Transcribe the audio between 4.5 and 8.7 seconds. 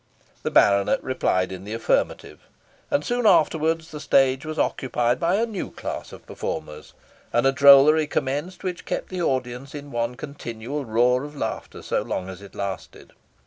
occupied by a new class of performers, and a drollery commenced